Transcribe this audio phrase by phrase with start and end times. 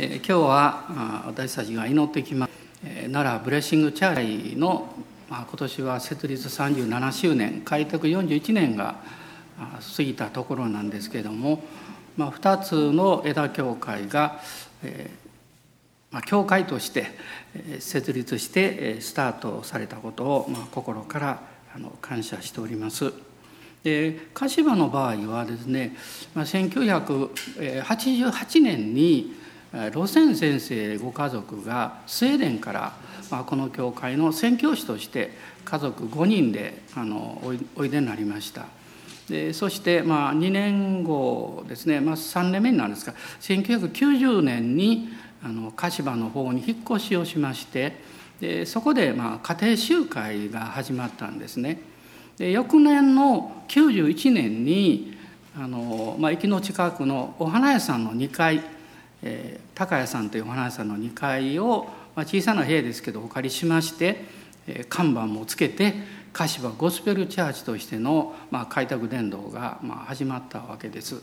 [0.00, 2.52] えー、今日は私たちが祈ってきます、
[2.84, 4.94] えー、奈良ブレッシングチャーチの、
[5.28, 8.94] まあ、今年は設立37周年開拓41年が
[9.96, 11.64] 過ぎたところなんですけれども、
[12.16, 14.40] まあ、2つの枝教会が、
[14.84, 15.16] えー
[16.12, 17.08] まあ、教会として
[17.80, 21.42] 設立してスタートされたことを、まあ、心から
[21.74, 23.12] あの感謝しております。
[23.82, 25.96] で鹿島の場合はですね、
[26.34, 32.92] まあ、1988年に路線先生ご家族がスウェーデンから、
[33.30, 35.32] まあ、この教会の宣教師として
[35.64, 37.42] 家族5人であの
[37.76, 38.66] おいでになりました。
[39.28, 45.10] でそしてまあ2年後ですね、まあ、3年目になるんですが1990年に
[45.44, 47.96] あの鹿島の方に引っ越しをしまして
[48.40, 51.80] でそこでまあ家庭集会が始まったんですね。
[52.38, 55.18] で翌年の91年に
[55.58, 58.62] あの、まあ、駅の近くのお花屋さんの2階、
[59.22, 64.24] えー、高谷さんというお花屋さんの2階を、まあ、小さな部屋ですけどお借りしまして、
[64.66, 65.94] えー、看板もつけて
[66.32, 71.22] 柏ゴスペルチャーチとしての、まあ、開拓伝道が、まあ、始まったわけです。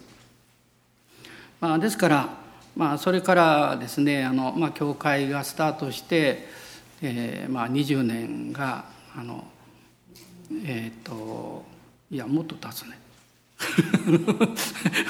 [1.61, 2.29] まあ、ですから、
[2.75, 6.47] まあ、それからですねあの、まあ、教会がスタートして、
[7.01, 8.85] えーまあ、20年が
[9.15, 9.45] あの
[10.65, 11.63] えっ、ー、と
[12.11, 12.99] いやもっと経つね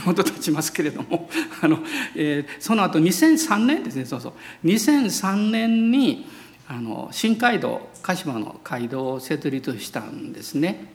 [0.05, 1.29] もっと経ちますけれども
[1.61, 1.79] あの、
[2.15, 4.29] えー、その後2003年ですねそうそ
[4.63, 6.25] う2003年に
[6.67, 10.93] あの新街道鹿島の街道を設立したんですね。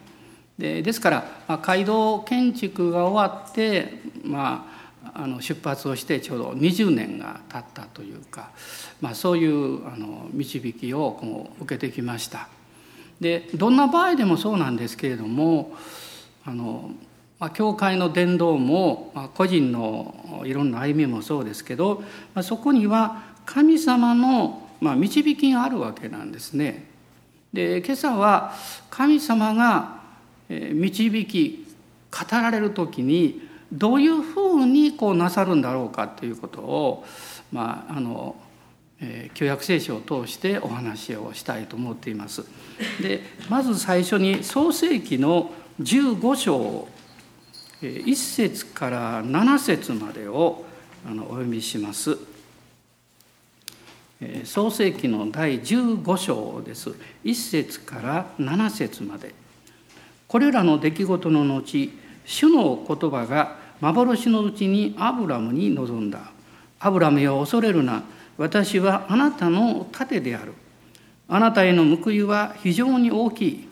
[0.58, 4.66] でですから、まあ、街道建築が終わって、ま
[5.04, 8.50] あ、あの出発をしてちょうど20年が経ったというか、
[9.00, 12.48] まあ、そういうあの導きをこう受けてきました。
[13.20, 15.76] でどんな場合でもそうなんですけれども
[16.44, 16.90] あの、
[17.40, 26.86] まあ、教会の伝道も、まあ、個人のいろんな歩みもそうですけど、まあ、そこには神様の、まあ、導きがあるわけなんですね。
[27.52, 28.52] で今朝は
[28.90, 30.00] 神様が
[30.48, 31.66] 導き
[32.12, 37.04] 語られる時にどういうふうにこうなさるんだろうかということを、
[37.50, 38.36] まあ、あの、
[39.34, 42.44] 旧約聖書を通してお話をしたいと思っています。
[43.00, 46.88] でまず最初に創世記の15章
[47.80, 50.64] 1節から7節までを
[51.08, 52.18] あのお読みします。
[54.44, 56.90] 創世記の第15章です。
[57.24, 59.34] 1節から7節まで。
[60.28, 61.90] これらの出来事の後、
[62.26, 66.32] 主の言葉が幻のうちにアブラムに臨んだ。
[66.78, 68.02] アブラムよ恐れるな。
[68.36, 70.52] 私はあなたの盾である。
[71.28, 73.68] あなたへの報いは非常に大きい。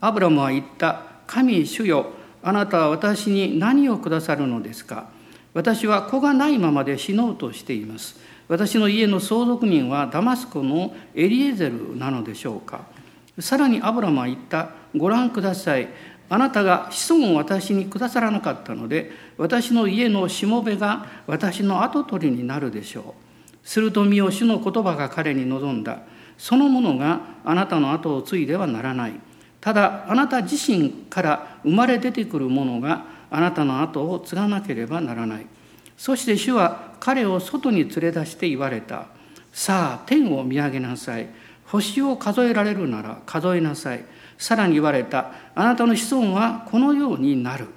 [0.00, 1.02] アブラムは言った。
[1.28, 2.10] 神主よ、
[2.46, 5.08] あなたは私に何をくださるのですか？
[5.54, 8.20] 私は子がないままで死のうとしています。
[8.48, 12.82] 私の家の相続人はダマスコのエリエゼルなのでしょうか？
[13.38, 14.68] さらにアブラムは言った。
[14.94, 15.88] ご覧ください。
[16.28, 23.14] あなたが子孫を私にくださらなかったので、私の家のしもべが私の跡取りになるでしょ
[23.62, 23.66] う。
[23.66, 26.00] すると見よ主の言葉が彼に望んだ。
[26.36, 29.20] そのものがあなたの後を継いではならない。
[29.64, 35.46] ただあなた自身から生まれ出てくるものがあなたの後を継がなければならない。
[35.96, 39.06] そして主は彼を外に連れ出して言われた。
[39.54, 41.30] さあ天を見上げなさい。
[41.64, 44.04] 星を数えられるなら数えなさい。
[44.36, 45.30] さらに言われた。
[45.54, 47.68] あなたの子孫はこのようになる。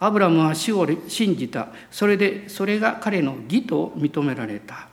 [0.00, 1.68] アブラムは主を信じた。
[1.92, 4.88] それでそれが彼の義と認められた。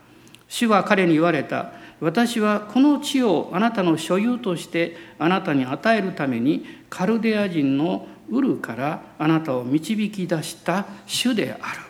[0.48, 1.72] 主は彼に言われた。
[2.00, 11.81] 私はこの地をあなたの所有としてあなたに与えるためにカルデア人のウルからあなたを導き出した主である。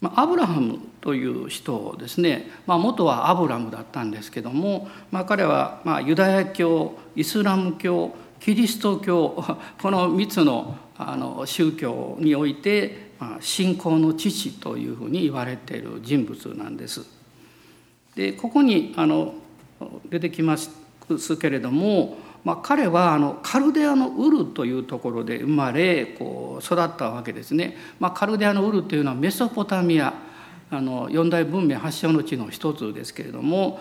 [0.00, 9.44] まあ、アブラハムという人ですね、まあ、元はアブラムだったんですけども、まあ、彼はまあユダヤ教イスラム教キリスト教
[9.80, 17.21] この3つのあの宗教において信仰の父というふうに言われている人物なんです。
[18.14, 19.34] でここにあの
[20.08, 20.70] 出てきます
[21.40, 27.76] けれども、まあ、彼はあのカルデアのウルというところで生まれこう育ったわけですね。
[27.98, 30.14] まあ、カルデアのウルというのはメソポタミア
[30.70, 33.80] あの四大文明発祥の地の一つですけれども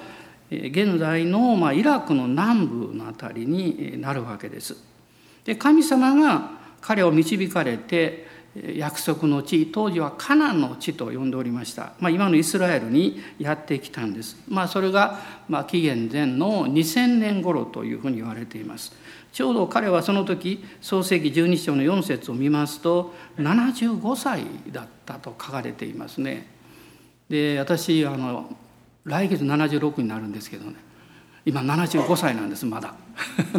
[0.50, 4.75] 現在の、まあ、イラクの南部の辺りになるわけです。
[5.45, 6.51] で神様が
[6.81, 18.94] 彼を導かれて約束の地当時はカナンの地と呼んでおりました、まあ、今のイスラエルにやってきたんです、まあ、それがまあ紀元前の2000年頃というふうに言われています。
[19.31, 26.47] ちょうど彼はその時創世紀12章の4節を見ますと75歳だったと書かれていますね。
[27.30, 28.54] で私あの
[29.06, 30.75] 来月76になるんですけどね。
[31.45, 32.94] 今75歳なんですまだ。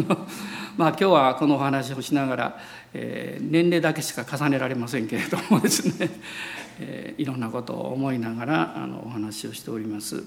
[0.77, 2.59] まあ今日はこのお話をしながら、
[2.93, 6.09] えー、年齢だけしか重ねられませんけれどもですね、
[6.79, 10.23] えー、いろんなことを思いながらあのお話をしております。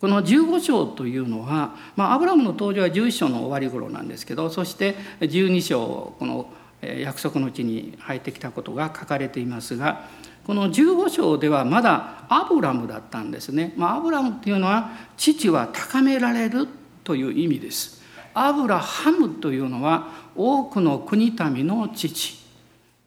[0.00, 6.50] この15章というのは、まあ、アブラムの登場は11章の終わり頃なんですけどそして12章この
[6.82, 10.06] 約束の地に入ってきたことが書かれていますが
[10.46, 13.72] この15章ではまだアブラムだったんですね。
[13.76, 16.68] まあ、アブラムっていうのは父は高められる
[17.02, 17.93] という意味です。
[18.34, 22.44] アブラハムというのは多くの国民の父。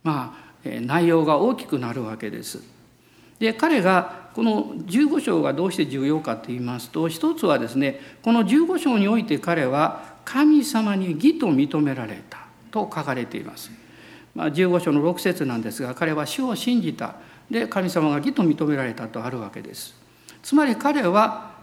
[0.03, 0.47] まあ
[0.81, 2.61] 内容が大きくなるわけです。
[3.39, 12.39] で彼がこの15章がどうして重要かと言いますと一つはですねこの15章において彼は神様に義と認められた
[12.71, 13.71] と書かれています。
[14.33, 17.15] まあ、15章の6節なんですが彼は主を信じた
[17.49, 19.95] で神様が義と認められたとあるわけです。
[20.43, 21.56] つまり彼は、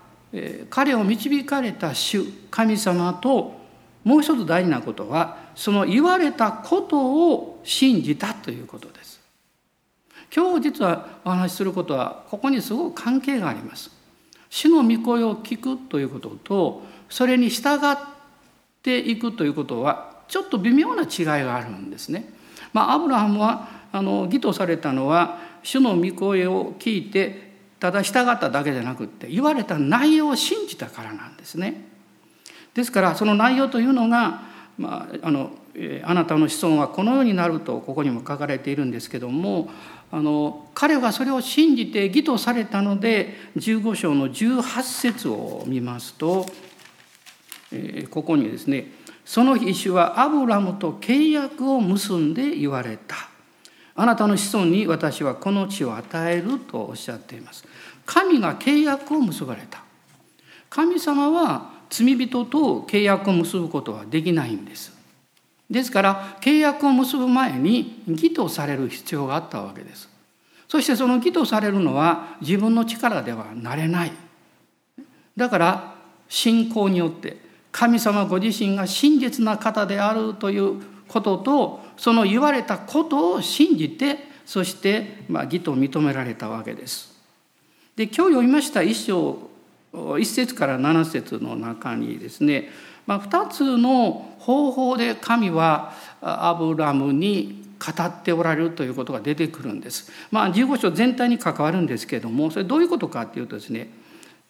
[0.70, 3.54] 彼を導かれた主神様と
[4.02, 9.20] もう一つ大事なことはその言われたことを信じたということです。
[10.34, 13.90] 今日実はお話しすることはここにすごく関係があります。
[14.50, 17.96] 主の御声を聞くということとそれに従っ
[18.82, 22.32] ていくということはちょっと微妙な違いがあるんですね。
[22.72, 31.88] まあ、アブラハムはあの義とされたのは主の御声を聞いてただ従っただけじゃなくって言われた内容を信じたからなんですね。
[32.74, 34.42] ですからその内容というのが、
[34.78, 35.50] まあ、あの
[36.04, 39.68] あなたの子孫はこのようになるとここにも書かれているんですけども
[40.12, 46.46] あの彼はそれを信じて義とされたので15章の18節を見ますと、
[47.72, 48.92] えー、ここにですね
[49.24, 53.16] 「その日主はアブラムと契約を結んで言われた」
[53.96, 57.64] あなたの子孫に私はこの地を与えるとおっしゃっています。
[58.04, 59.82] 神が契約を結ばれた。
[60.68, 64.92] 神様は罪人と契約を結ぶことはできないんです。
[65.70, 70.08] ですから契約を結ぶ前に義とされる必要があったわけです。
[70.68, 74.12] そしてその義とされるのは自分の力ではなれない。
[75.36, 75.94] だから
[76.28, 77.36] 信仰によって
[77.70, 87.14] 神様ご自身が真実な方であるということとその言われたことを信じてそしてまあ義と認められたわけです。
[87.96, 89.50] で今日読みました一章
[90.18, 92.68] 一節から七節の中にですね、
[93.06, 100.10] まあ、2つの方法で神はアブラムに語っておられるということが出てくるんです。
[100.32, 103.88] まあ、15章全体に関わるんですけれどもそれどういうことかっていうとですね、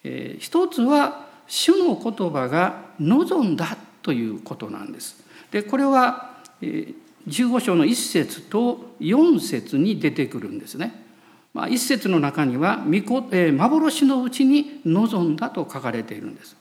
[0.03, 5.23] えー、一つは主の言葉が望んだということなんです。
[5.51, 11.05] でこれは、えー15章の1節と4節に出てくるんですね。
[11.53, 16.57] まあ、1節の中には幻のうちに望んだと書かれているんです。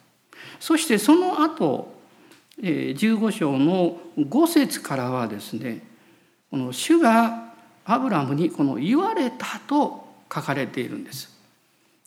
[0.60, 1.92] そしてその後
[2.62, 5.81] 15章の5節からはですね
[6.51, 7.51] この主が
[7.83, 11.32] アブラムにこの言われたと書かれているんです。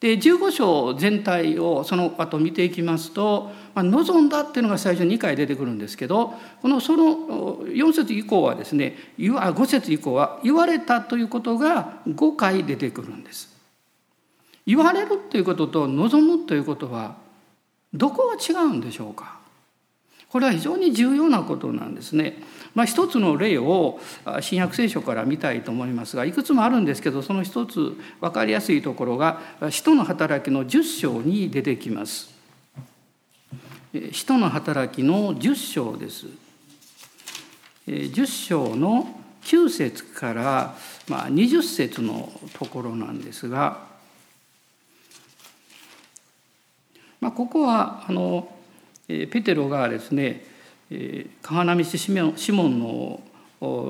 [0.01, 13.57] で15章全体をその後見ていきますと「まあ、望んだ」っていうのが最初2回出てくるんですけどこのその4節以降はですね5節以降は「言われた」ということが5回出てくるんです。
[14.67, 17.17] 言われるということと望むということは
[17.95, 19.39] どこが違うんでしょうか
[20.29, 22.43] これは非常に重要なことなんですね。
[22.77, 23.99] まあ、一つの例を
[24.43, 29.41] 新約聖書から見たいと思いますがいくつもあるんですけどその一つ分かりやすいところが
[29.73, 32.37] 「使徒の働き」の10章に出てきます。
[34.13, 36.27] 使徒の働きの10章です。
[37.87, 39.09] 10章の
[39.43, 40.77] 9節から
[41.09, 43.81] 20節のところなんですが、
[47.23, 48.55] まあ、ここはあの
[49.09, 50.56] ペテロがですね
[51.43, 53.21] 川波市シモンの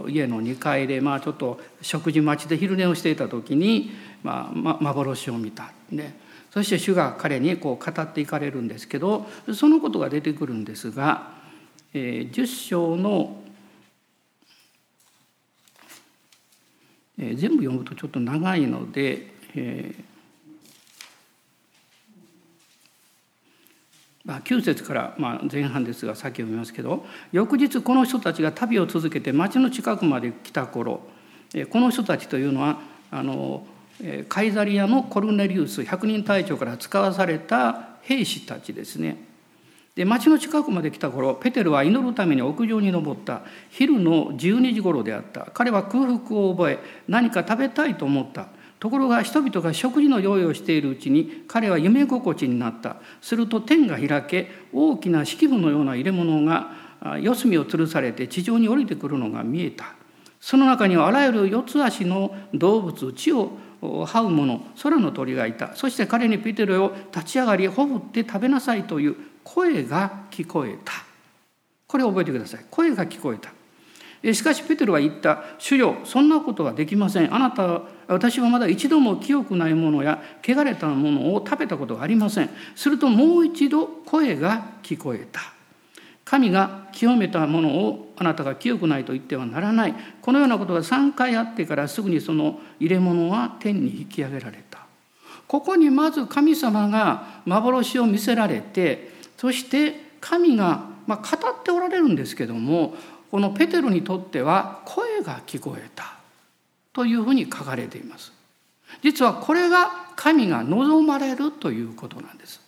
[0.08, 3.90] 家の2階でまあちょっと食事待ちで昼寝をしていた時に、
[4.22, 6.18] まあ、幻を見た、ね、
[6.50, 11.32] そして主が彼にこう語っていかれるんですけどそのことが出てくるんですが、
[11.92, 13.36] えー、10章の、
[17.18, 20.04] えー、全部読むとちょっと長いので、えー
[24.15, 31.00] まあ、9節からまあ前半ですが先読みますけど翌日この人たちが旅を続けて町の近くまで来た頃
[31.70, 32.80] この人たちというのは
[33.10, 33.64] あの
[34.28, 39.24] カイザリアのコルネリウス百人隊長から使わされた兵士たちですね。
[39.94, 46.78] で町の近くまで来た頃ペテルは祈るために屋上に登った昼の12時頃であった彼は空腹を覚え
[47.08, 52.96] 何か食べたいと思ったところが人々が食事の用意をしているうちに彼は夢心地になった。
[53.20, 56.72] すると天が開け大きな式部のような入れ物が
[57.20, 59.94] 四隅を吊るされて地上に降りてくるのが見えた。
[60.40, 65.74] その中にはあらゆる四つ足の動物地を這う者空の鳥がいた。
[65.74, 70.92] そして彼にペテロを立ち上がりほぶって食べなさいという声が聞こえた。
[71.86, 72.64] これを覚えてください。
[72.70, 73.55] 声が聞こえた。
[74.34, 77.34] しかしペテロは言った「主よそんなことはできません。
[77.34, 85.40] あなた私はまだ一度も清くないものや汚れたものを食べたことがありません」するともう一度声が聞こえた。
[86.24, 89.94] 神が清めたものをあなたが清くないと言ってはならない。
[90.20, 94.80] このようなことが3回あってからすぐにその入れ物は天に引き上げられた。
[95.46, 102.94] ここにまず神様が幻を見せられてそして神が、まあ、語っておられるんですけども
[103.30, 106.16] このペテロにとっては声が聞こえた。
[106.96, 108.32] というふうに書かれています。
[109.02, 112.62] 実はこれが神が望まれるということなんです。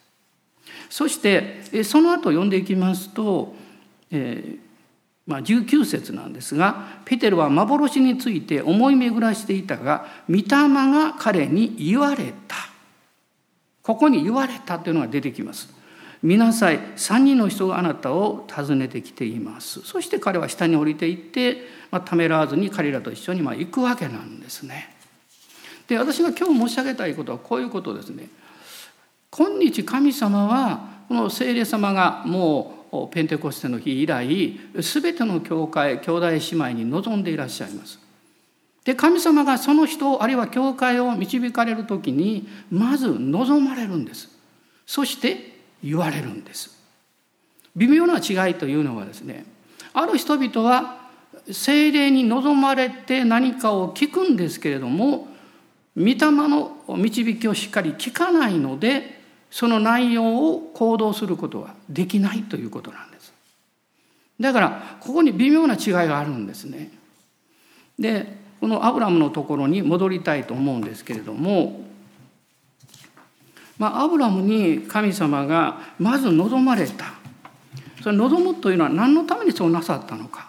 [0.91, 3.55] そしてその後読んでいきますと、
[4.11, 4.59] えー
[5.27, 12.57] まあ、19節なんですがペテロは幻について思い巡らしていたが御霊が彼に言われた。
[13.83, 15.73] ここに言われたというのが出てきます。
[16.23, 21.59] 見なさい3人の人があなたを訪ねてきていますそして彼は下に降りていって、
[21.91, 24.95] まあ、ためらわずに彼らと一緒にまあ行くわけなんですね
[25.87, 28.29] で私が今日申し上げたいことはこういうことですね
[29.31, 37.99] 今日神様はこの聖霊様がもうペンテコステの日以来全ての教会兄弟姉妹に望んでいらっしゃいます。
[38.85, 44.31] で神様がその人あるいは教会を導かれる時にまず望まれるんです。
[44.87, 46.77] そして言われるんです。
[47.77, 49.45] 微妙な違いというのはですね
[49.93, 50.99] ある人々は
[51.51, 55.29] 精霊に望まれて何かを聞くんですけれども
[55.97, 59.21] 御霊の導きをしっかり聞かないので
[59.51, 63.33] その内容を行動することはできないということなんです。
[64.41, 66.91] だからここに微妙な違いがあるんですね。
[67.99, 71.81] でこのアブラムのところに戻りたいと思うんですけれども、
[73.79, 77.15] まあ、アブラムに神様がまず望まれた
[78.03, 80.49] それ望むというのは何のためにそうなさったのか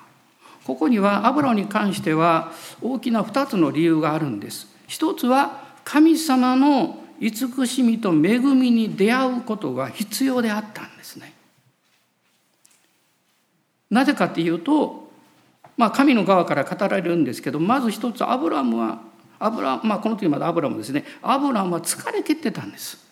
[0.70, 4.68] ここにはアブラムに関しては大きな2つの理由があるんです。
[4.88, 11.34] 一つは神様の慈しみと恵みに出会うことが必要であったんですね。
[13.90, 15.10] なぜかっていうと、
[15.76, 19.02] まあ、神の側から語られるんですけどまず一つアブラムは
[19.40, 23.09] アブラ、まあ、この時まだアブラムですねアブラムは疲れ切ってたんです。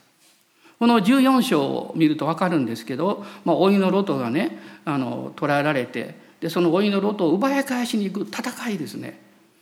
[0.80, 9.20] この14章を見ると分かるんですけど、まあ、老いのロトがねあの捕らえられてでその老いのロトを奪い返しに行く戦いですね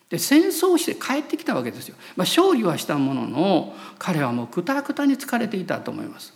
[0.10, 1.96] で戦争して帰ってきたわけですよ。
[2.16, 6.34] まあ、勝利はしたものの彼はもうくたくたに疲れていたと思います。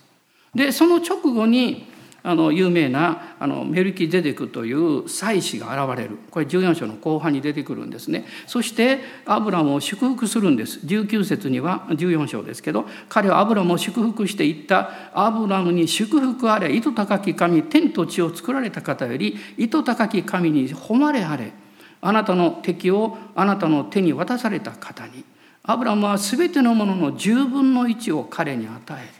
[0.54, 1.86] でその直後に
[2.22, 6.18] あの有名なあのメルキゼデクという祭司が現れる。
[6.30, 8.26] これ14章の後半に出てくるんですね。
[8.46, 10.80] そしてアブラムを祝福するんです。
[10.80, 14.90] 19節には14章ですけど彼はアブラムを祝福していった。
[15.14, 21.52] アブラムに祝福あれ糸高き神天と地を作られた方より糸高き神に誉れあれ
[22.00, 25.24] あなたの敵をあなたの手に渡された方に。
[25.62, 29.08] アブラムは全てのものの10分の1を彼に与え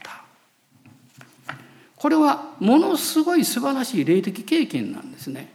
[2.01, 5.53] これはものすごい素晴らしい霊的経験なんですね。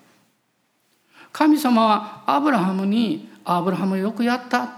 [1.32, 4.70] 神様はアブラハムに「アブラハムよくやった」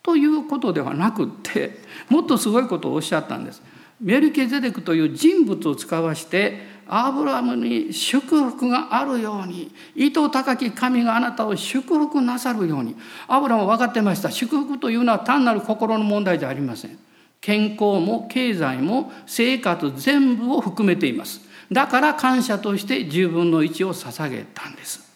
[0.00, 3.60] ということではなくってもっとすごいことをおっしゃったんです。
[4.00, 8.20] メルケゼデクという人物を使わしてアブラハムに祝
[8.50, 12.94] 福があるように意図高き神があなたを祝福なさるように。
[13.26, 14.30] アブラハムは分かってました。
[14.30, 16.96] 祝福というのは単なる心の問題じゃありません。
[17.40, 21.40] 健康も経済も生活全部を含めています
[21.70, 25.08] だから感謝として10分の1を捧げたんです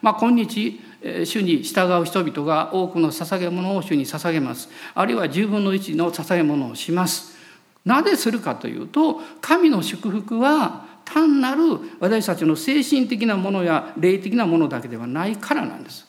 [0.00, 0.80] まあ今日
[1.24, 7.36] 主に従う人々が多くの捧げ物を主に捧げますあるいは10分の1の捧げ物をします
[7.84, 11.62] なぜするかというと神の祝福は単なる
[12.00, 16.06] 私たちの精神的なものや霊的なものだけではないからなんです。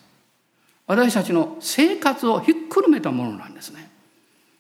[0.88, 3.90] 私たちの生活をひっくるめたものなんですね。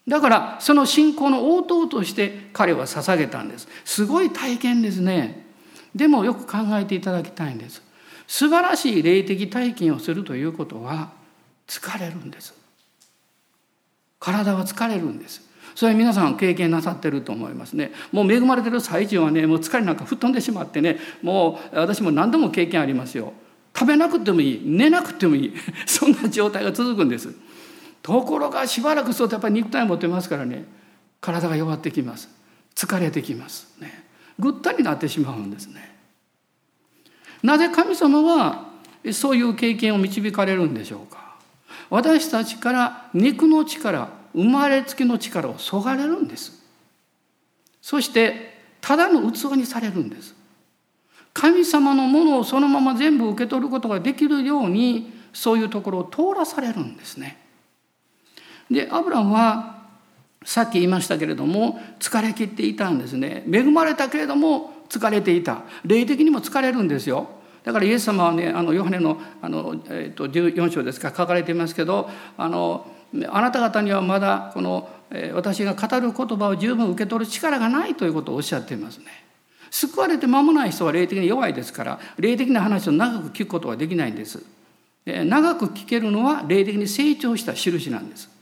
[0.09, 3.67] だからその信仰の応答として彼は捧げたんです。
[3.85, 5.45] すごい体験ですね。
[5.95, 7.83] でもよく考えていただきたいんです。
[8.27, 11.11] 素晴らしい霊的体験をするということは
[11.67, 12.55] 疲れるんです。
[14.19, 15.47] 体は疲れるんです。
[15.75, 23.31] それは皆さん経験なさってると思いますねもう恵まれてる最中はねもう疲れなんか吹っ飛んでしまってねもう私も何度も経験ありますよ
[23.73, 25.53] 食べなくてもいい寝なくてもいい
[25.85, 27.33] そんな状態が続くんです
[28.01, 30.65] ところがしばらくするとやっぱり肉体持ってますからね。
[31.21, 32.29] 体が弱ってきます。
[32.75, 34.05] 疲れてきますね。
[34.37, 35.97] ぐったりなってしまうんですね。
[37.43, 38.69] なぜ神様は
[39.11, 41.35] そういう経験を導かれるんでしょうか。
[41.89, 46.63] 私たちから肉の力生まれつきの力をそがれるんです。
[47.81, 50.35] そしてただの器にされるんです。
[51.33, 57.38] 神様のものをそのまま全部受け取ることができるようにそういうところを通らされるんですね。
[58.69, 59.79] でアブラムは
[60.43, 67.27] さっき言いましたけれども疲れ切っていたんですね恵まれたけれども疲れていた霊的にも疲れるんですよ
[67.63, 72.87] だからイエス様はねあのヨハネのあの、えー、と14章ですか書かれていますけどあの
[73.29, 79.05] あなた方にはまだこの、えー、私が語る言葉を十分受け取る力がないということをおっしゃっていますね。
[79.71, 84.43] 救われて間もない人は霊的に弱いですから霊的な話を長く聞くことはできないんです。
[85.05, 88.38] 長く聞けるのは霊的に成長した印なんです。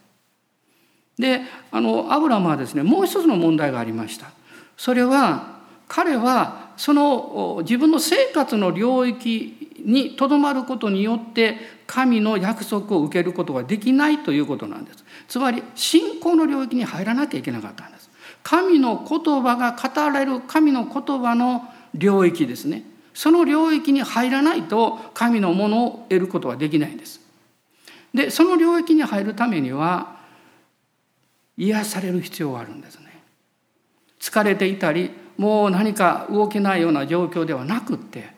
[1.17, 4.31] であのアブラムはですねもう一つの問題がありました。
[4.77, 5.57] それは
[5.87, 11.57] 彼はその自分の生活の領域にとどまることによって
[11.87, 15.03] 神の約束を受けることができないということなんです。
[15.27, 18.09] つまり信仰の領域に入らなきゃいけなかったんです。
[18.43, 22.83] 神の言葉が語られる神の言葉の領域ですね。
[23.13, 27.21] その領域に入らないと神のものを得ることはできないんです。
[28.13, 30.16] でその領域に入るためには
[31.57, 33.21] 癒される必要があるんですね。
[34.19, 38.29] 疲れていたりもう何か動けないような状況ではなくって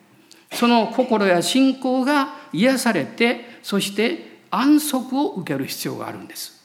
[0.52, 6.60] その心や信仰が癒されてそして安息を受ける必要があるんです。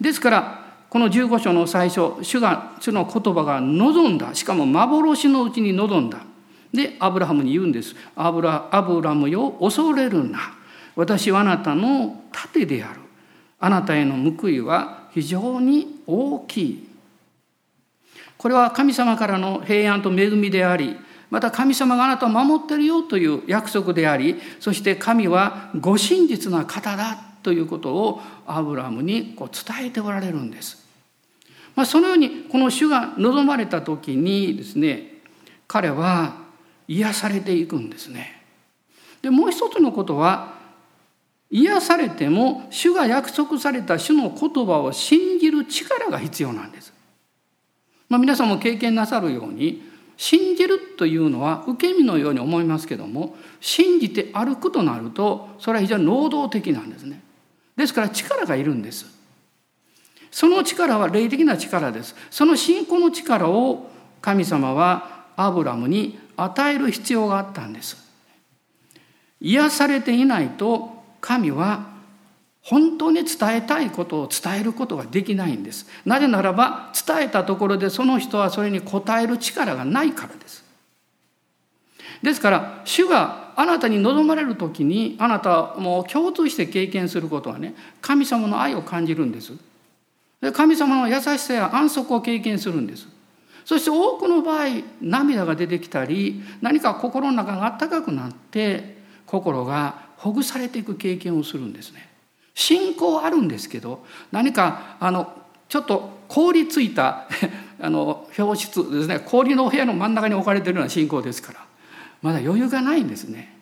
[0.00, 6.18] ですからこの15章の最初主が主の言葉が望んだしかも幻のうちに望んだ
[6.72, 10.38] でアブラハムに言うんですアブラアブラムよ恐れるな
[10.94, 13.00] 私はあなたの盾である
[13.58, 16.88] あなたへの報いは非常に大きい
[18.36, 20.94] これは神様からの平安と恵みであり
[21.30, 30.84] また神様があなたを守ってるよという約束でありそして神はご真実な方だということをアブラムにこう伝えておられるんです。
[31.74, 35.22] まあ、そのようにこの主が望まれた時にですね
[35.66, 36.36] 彼は
[36.88, 38.42] 癒されていくんですね。
[39.22, 40.55] でもう一つのことは
[41.50, 46.92] 癒されても主が約束された主の言葉を信じる力が必要なんです。
[48.08, 49.82] まあ、皆さんも経験なさるように
[50.16, 57.22] 信じるというのは受け身のように思いますけども信じて歩くとなるとそれは非常に能動的なんですね。
[57.76, 59.06] ですから力がいるんです。
[60.30, 62.14] その力は霊的な力です。
[62.30, 67.96] その信仰の力を神様はアブラムに与える必要があったんです。
[69.40, 71.96] 癒されていないと神は
[72.62, 75.86] 本当に伝えたいことを伝えることができないんです。
[76.04, 80.64] なぜならば伝えたところでその人はそれに応える力がないからです。
[82.22, 89.52] ですから主があなたに望まれる時にあなたも共通して経験することはね神様の愛を感じるんです。
[90.52, 93.06] 神様の優しさや安息を経験するんです。
[93.64, 94.66] そして多くの場合
[95.00, 102.08] 涙が出てきたり何か心の中が温かくなって心がほぐされていく経験をするんですね。
[102.54, 105.32] 信仰あるんですけど何かあの
[105.68, 107.28] ちょっと凍りついた
[107.80, 111.60] あの表室ですね氷のお部屋の真ん中に置かれているような信仰ですから
[112.22, 113.54] まだ余裕がないんですね。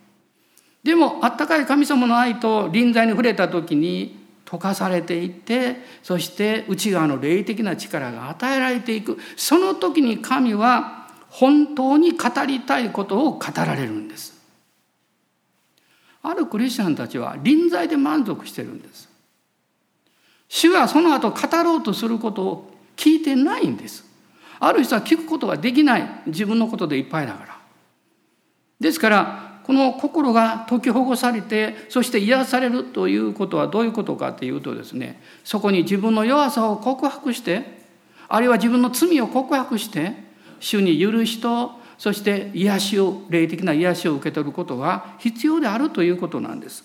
[0.85, 14.34] でもあったかい神様の愛と臨在に触れた時に溶かされていってそして内側の霊的な力が与えられていくその時に神は本当に語りたいことを語られるんです。
[16.25, 19.09] あるクリスチャンたちは臨在で満足してるんです。
[20.49, 24.05] 主はその後語ろうとすることを聞いてないんです。
[24.59, 27.59] ある人は聞くことができない自分のことでいっぱいだから。
[28.81, 37.79] ですからこの心が解きほぐされてそして癒されるということはどういうことかというとですねそこに自分の弱さを告白して
[38.29, 40.13] あるいは自分の罪を告白して
[40.61, 41.73] 主に許しと
[42.05, 46.85] そして癒しを霊的な癒しを受け取ることが必要であるということなんです。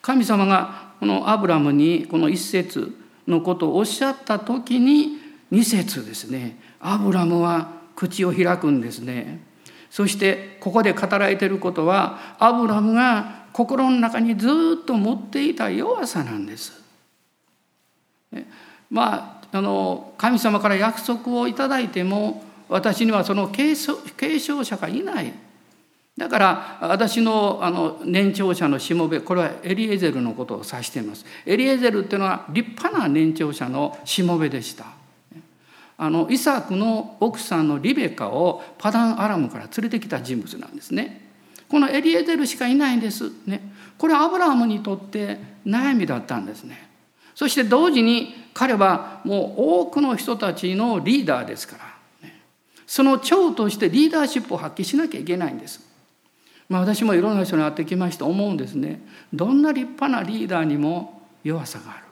[0.00, 2.96] 神様がこのアブラムにこの一節
[3.28, 5.18] のことをおっしゃった時に
[5.50, 9.42] 二節ですねアブラムは口を開くんですね。
[9.90, 14.48] そしてここで語られていることはアブラムが心の中にず
[14.80, 16.72] っと持っていた弱さなんです。
[18.90, 25.32] まああの神様から約束をいただいても私にはその継承者がいない。
[26.16, 31.24] だから私のあの年長者のしもべこれはエリエゼルのことを指しています。
[31.46, 34.86] エリエゼルっていうのは立派な年長者のしもべでした。
[35.96, 41.28] あのイサクの奥さんのリベカをパダンアラムから連れてきた人物なんですね。
[41.68, 43.30] このエリエゼルしかいないんです。
[43.46, 43.60] ね。
[43.98, 46.88] これはアブラハムにとって悩みだったんですね。
[47.34, 51.89] そして同時に彼はもう多くの人たちのリーダーですから、
[52.90, 55.80] その長としてリーダーシップを発揮しなきゃいけないんです。
[56.68, 59.00] まあ、私もいろんな人に会ってきまして思うんですね。
[59.32, 62.04] どんな立派なリーダーにも弱さがある。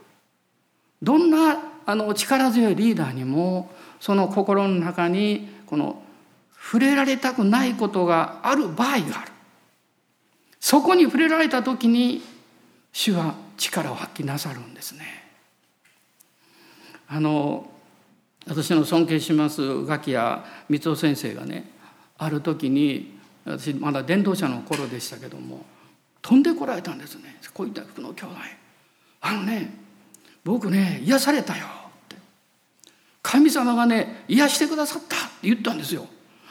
[1.03, 6.01] どんなあの力強いリーダーにもその心の中にこの
[6.55, 9.33] 触れられたくないことがある場合がある。
[10.61, 12.23] そこに触れられた時に
[12.93, 15.25] 主は力を発揮なさるんですね。
[17.09, 17.69] あの
[18.49, 21.71] 私の尊敬しますガキヤ光夫先生がね
[22.17, 25.65] ある時に私まだ伝道者の頃でしたけども
[26.23, 27.37] 飛んでこられたんですね。
[27.55, 28.35] こういった服の兄弟。
[29.21, 29.73] あのね
[30.45, 31.69] 僕ね癒されたよっ
[32.09, 32.17] て。
[33.23, 36.07] 神様がね癒してくださったって言ったんですよ。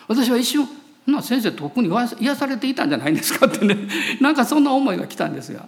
[0.08, 0.68] 私は一瞬
[1.06, 3.78] な先生とっくに癒されていたんじゃないんですかってね。
[4.22, 5.68] なんかそんな思いが来たんですが、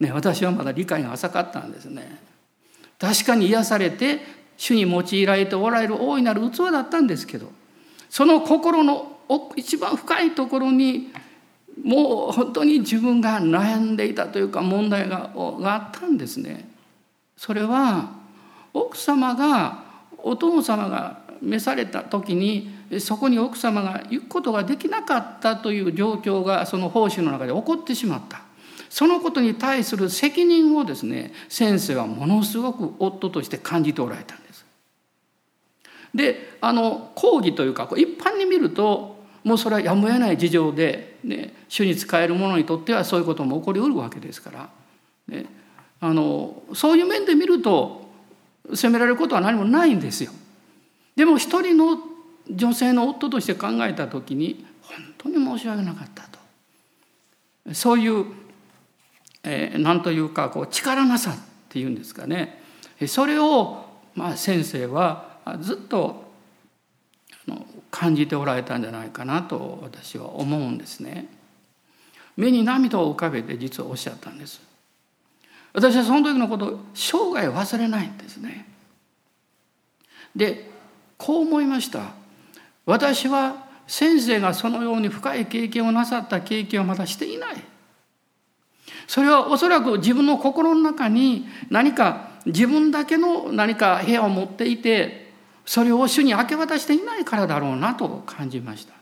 [0.00, 2.20] ね、私はまだ理解が浅かったんですね。
[2.98, 7.50] 確かに癒されて主に用いられておられる大いなる器だったんですけど
[8.08, 9.18] その心の
[9.56, 11.10] 一番深いところに
[11.82, 16.68] もう本当に自分が悩んでいたというか問題があったんですね。
[17.36, 18.12] それは
[18.72, 19.82] 奥様が
[20.18, 28.42] お父様が召された時にそこに奥様が行くことができなかったという状況がその奉仕の中で起こってしまった。
[28.88, 34.36] そのことに対する責任をですね先生はものすごく夫として感じておられた
[36.14, 36.54] で。
[36.64, 44.70] あの講義というか一般に見るともうそれはやむを得ない事情で、ね、主に使える者にとってはそういうことも起こりうるわけですから、
[45.28, 45.44] ね、
[46.00, 48.08] あのそういう面で見ると
[48.72, 50.32] 責められることは何もないんですよ。
[51.16, 51.98] でも一人の
[52.50, 56.24] 女性の夫として考えた時に本当に申し訳なかった
[57.64, 58.24] とそういう、
[59.42, 61.34] えー、何というかこう力なさっ
[61.68, 62.60] ていうんですかね
[63.06, 66.24] それを、まあ、先生はずっと
[67.48, 71.28] あの感じておられたんじゃないかなと私は思うんですね。
[72.36, 74.60] 目に涙を浮かべて実はおっしゃったんです。
[75.72, 78.66] 私はその時のことを生涯忘れないんですね。
[80.34, 80.70] で
[81.18, 82.12] こう思いました。
[82.86, 87.56] 私は先生がそのように深い経験をなさった経験をまだしていない。
[89.06, 95.23] それはおそらく自分の心の中に何か自分だけの何か部屋を持っていて
[95.64, 98.94] それを主に明け渡していないからだろうなと感じました。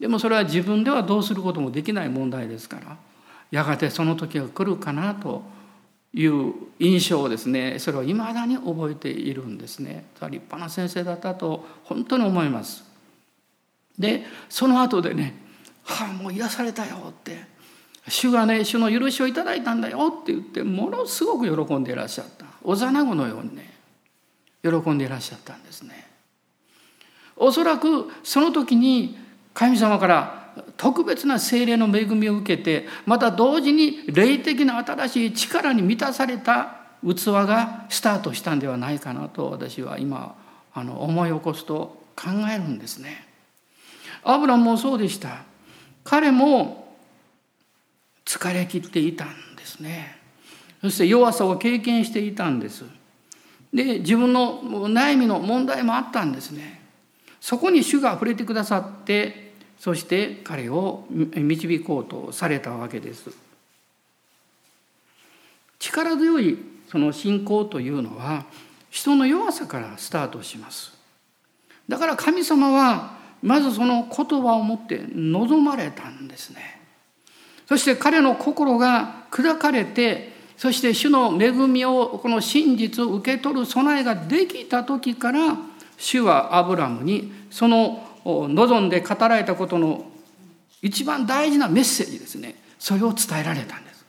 [0.00, 2.96] でもそれは自分ではどうすることもできない問題ですから
[3.52, 5.44] やがてその時が来るかなと
[6.12, 10.04] いう印象をですねそれをいまだに覚えているんですね。
[10.20, 12.84] 立派な先生だったと本当に思います。
[13.98, 15.36] でその後でね
[15.84, 17.44] 「はあもう癒されたよ」って
[18.08, 22.46] 「主がね主の許しをいただいたんだよ」って言ってものすごく喜んでいらっしゃった。
[22.64, 23.71] 幼子のようにね
[24.62, 26.06] 喜んでいらっしゃったんですね。
[27.36, 29.16] おそらくその時に
[29.54, 40.36] 神様から特別な精霊の恵みを受けてまた同時に霊的な新しい力に満たされた器がスタートしたんではないかなと私は今
[40.74, 43.26] あの思い起こすと考えるんですね。
[44.24, 45.42] アブラもそうでした。
[46.04, 46.96] 彼も
[48.24, 50.18] 疲れ切っていたんですね。
[50.80, 52.84] そして弱さを経験していたんです。
[53.72, 56.82] で自分の悩みの問題もあったんですね。
[57.40, 63.30] そこに主が触れてくださってそして彼を導こうとされたわけです。
[65.78, 66.58] 力強い
[66.88, 68.44] その信仰というのは
[68.90, 70.92] 人の弱さからスタートします。
[71.88, 76.80] だから神様はまずその言葉を持って望まれたんですね。
[77.66, 80.31] そして彼の心が砕かれて
[80.62, 85.56] そして主の恵みをこの真実を受け取る備えができた時から
[85.98, 90.06] 主はアブラムにその望んで語られたことの
[90.80, 94.04] 一番大事なメッセージですねそれを伝えられたんです。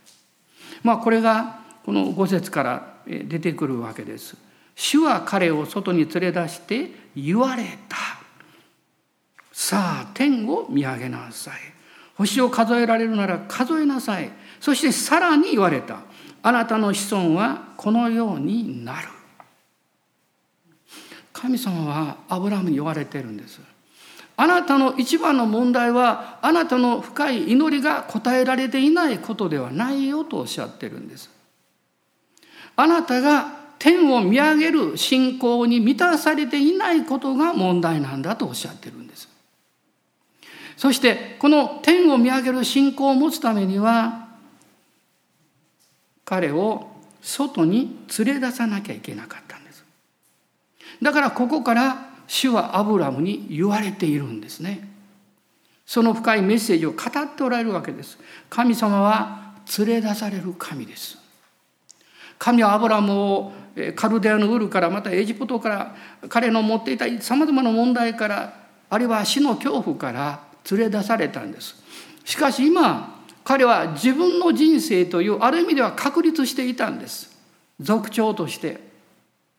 [0.83, 4.37] まあこれがこの五節から出てくるわけです。
[4.75, 7.97] 主は彼を外に連れ出して言われた。
[9.51, 11.55] さあ天を見上げなさい。
[12.15, 14.29] 星を数えられるなら数えなさい。
[14.59, 16.12] そしてさらに言われた。
[16.43, 19.07] あなたの子孫はこのようになる
[21.31, 23.59] 神様はアブラムに言われてるんです
[24.35, 31.29] あなたの一番の問題はあなたの深い祈りが答えられていないことではないよとおっしゃってるんです。
[32.75, 39.29] あなたが天を見上げる信仰に満たされていないことが問題なんだとおっしゃってるんです。
[40.77, 44.22] そしてこの天を見上げる信仰を持つためには
[46.25, 46.87] 彼を
[47.21, 49.83] 外に連れ出さなきゃいけなかったんです。
[51.01, 54.89] だからここから主はアブラムに言われているんですね。
[55.85, 58.17] その深いメッセージを語っておられるわけです。
[58.49, 61.17] 神様は連れ出される神です。
[62.39, 63.53] 神はアブラムを
[63.95, 65.95] カルデアのウルからまたエジプトから
[66.29, 68.53] 彼の持っていたさまざまな問題から
[68.89, 71.75] あるいは死の恐怖から連れ出されたんです。
[72.23, 77.35] しかし今彼は自分の人生というある意味では確立していたんです。
[77.79, 78.79] 族長として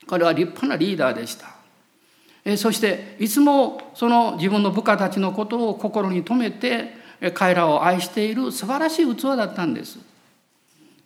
[0.06, 1.54] 彼は立派なリーダーでした。
[2.56, 6.94] そしていつもその自分の部下たちのことを心に留めて
[7.32, 9.98] 彼らを愛している素晴らしい器だったんです。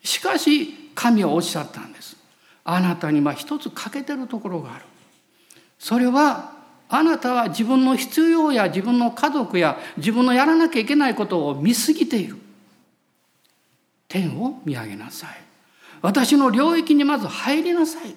[0.02, 2.16] しかし神はおっしゃったんです。
[2.64, 4.84] あなたには一つ欠けてるところがある。
[5.78, 6.52] それは
[6.88, 12.36] あなたは自分の必要や自分の家族や自分のやらなきゃいけないことを見すぎている。
[14.08, 15.30] 天を見上げなさい。
[16.00, 18.14] 私の領域にまず入りなさい。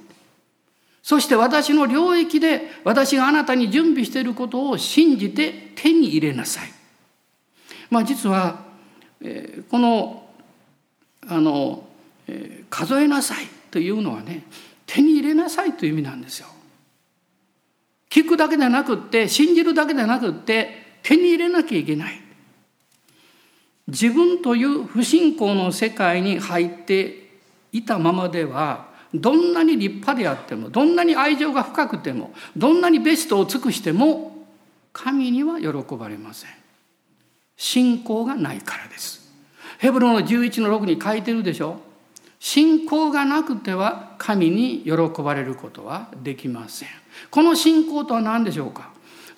[1.03, 6.71] そして私の領域で私があなたに準備していることを信じて手に入れなさい。
[7.89, 8.63] まあ実は、
[9.21, 10.29] えー、この
[11.27, 11.87] あの、
[12.27, 14.43] えー、数えなさいというのはね
[14.85, 16.47] 手に入れなさいという意味なんですよ。
[18.09, 22.20] 聞くだけでなくって信じるだけでなくって手に入れなきゃいけない。
[23.91, 27.29] 自分という不信仰の世界に入って
[27.73, 34.47] いたままではどんなに立派であってもどんなに愛情が深くてもどんなにベストを尽くしても
[34.93, 36.49] 神には喜ばれません。
[37.57, 39.29] 信仰がないからです。
[39.77, 41.81] ヘブロの11の6に書いてるでしょ。
[42.39, 46.89] 信仰がなくては神に喜ばれることはできません。
[47.29, 48.89] この信仰とは何でしょうか？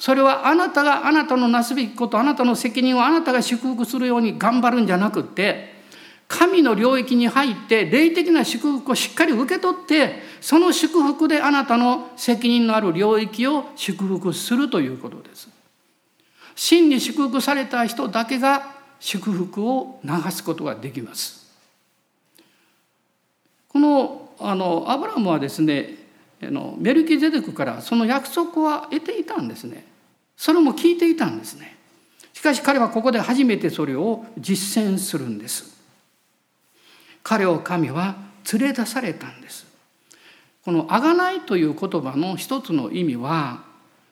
[0.04, 5.76] それはあなたがあなたのなすべきことあなたの責任をあなたが祝福するように頑張るんじゃなくって
[6.28, 15.48] 神の領域に入って霊的な祝福をしっかり受け取ってその祝福であなたの責任のある領域を祝福するということです。
[16.54, 21.50] 真に祝福された人だけが祝福を流すことができます。
[23.70, 25.96] このあのアブラムはですね
[26.42, 29.93] メルキゼデクからその約束は得ていたんですね。
[30.38, 31.78] それも聞いていたんですね。
[32.34, 35.82] しかし彼はここで初めてそれを実践するんです。
[37.24, 38.16] 彼を神は
[38.52, 39.66] 連れ出されたんです。
[40.66, 43.64] この「あがない」という言葉の一つの意味は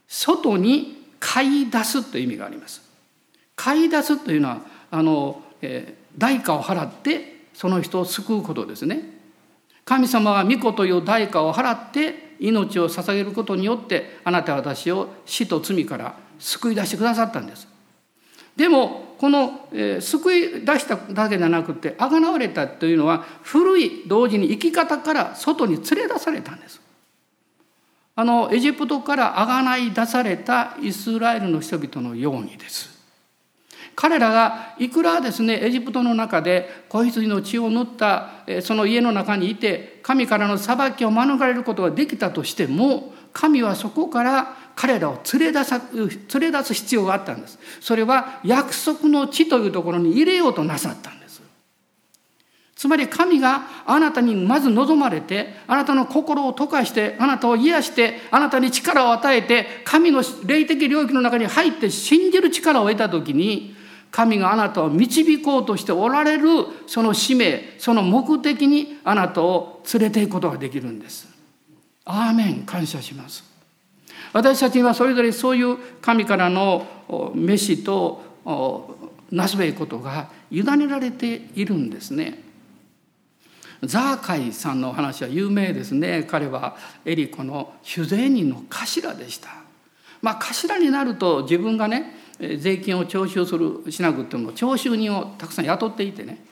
[0.07, 2.81] 外に買い出すという意味があります。
[3.55, 9.19] 買い出すというのはあの、えー、代価を払ってその人を救うことですね。
[9.85, 17.67] 神様は御子という代価を払って命を捧げることによってあなたは私を死と罪から救い出してくださったんです。
[18.55, 26.81] でもこの、えー、救い出しただけじゃなくてあがなわれたというのは古い同時に生き方から外に連れ出されたんです。
[28.15, 33.00] あのエジプトからあがない出されたイスラエルの人々のようにです。
[33.95, 38.29] 彼らがいくらですねエジプトの中で子羊の血を塗った
[38.61, 47.59] その家の中にいて神からの裁きを免れることができたとしても神はそこから彼らを連れ出さ連れ出す必要があったんです。
[47.79, 51.41] それは約束の地というところに入れようとなさったんです。
[52.75, 63.75] つまり神があなたにまず望まれてあなたの心を溶かしてあなたを癒してあなたに力を与えて神の霊的領域の中に入って信じる力を得た時に
[64.11, 66.47] 神があなたを導こうとしておられる
[66.85, 71.27] その使命その目的にあなたを連れていくことができるんです
[72.05, 73.51] アーメン感謝します
[74.33, 76.85] 私たちにはそれぞれそういう神からの
[77.35, 78.21] 飯と
[79.31, 82.43] なすべきことが委ねられているんですね。
[83.83, 89.49] ザーカイさんの話は有名ですね彼はエリコの主税人の頭でした。
[90.21, 92.20] まあ頭になると自分がね
[92.57, 96.43] 税金を徴収するしなくても徴収人をたくさん雇っていてね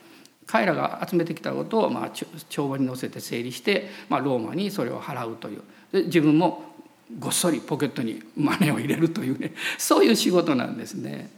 [0.45, 2.09] 彼らが集めてきたことをまあ
[2.49, 6.69] 帳簿に載せて整理して、まあ、ローマにそれを払うというで自分も
[7.17, 11.29] ごっそりポケットにマネを入れるというね そういう仕事なんですね。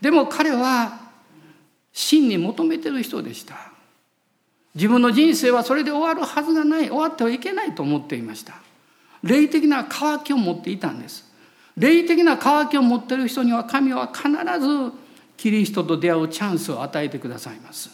[0.00, 1.00] でも彼は
[1.92, 3.72] 真に求めてる人でした。
[4.74, 8.54] 自分の人生はそれで終わるはずがない終わってはいけないと思っていました。
[9.22, 11.25] 霊的な渇きを持っていたんです。
[11.76, 14.92] 霊的な渇きを持っている人には神は必ず
[15.36, 17.90] キリストと出会うチャンスを与えてくださいます。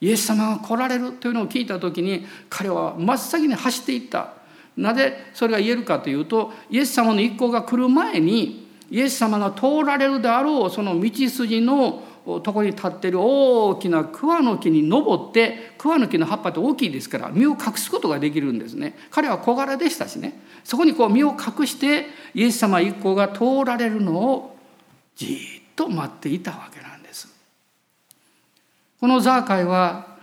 [0.00, 4.34] イエス様が来られるというのを聞いた時に彼は真っ先に走っていった。
[4.76, 12.02] なぜそれが言えるかというとイエス様の一行が来る前にイエス様が通られるであろうその道筋の
[12.38, 18.96] とこに立ってる大きな桑の木に登って桑の木の葉っぱって大きいですから身を隠すことができるんですね。
[19.10, 20.40] 彼は小柄でしたしね。
[20.62, 24.56] そこにこう身を隠してイエス様一行が通られるのを
[25.16, 27.28] じっと待っていたわけなんです。
[29.00, 30.18] このザーカイは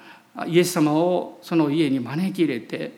[0.46, 2.94] イエス様をその家に招き入れて